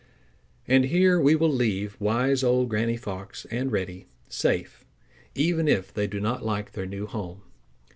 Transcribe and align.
And 0.67 0.85
here 0.85 1.19
we 1.21 1.35
will 1.35 1.53
leave 1.53 1.95
wise 2.01 2.43
Old 2.43 2.69
Granny 2.69 2.97
Fox 2.97 3.45
and 3.51 3.71
Reddy, 3.71 4.07
safe, 4.27 4.83
even 5.35 5.67
if 5.67 5.93
they 5.93 6.07
do 6.07 6.19
not 6.19 6.43
like 6.43 6.71
their 6.71 6.87
new 6.87 7.05
home. 7.05 7.43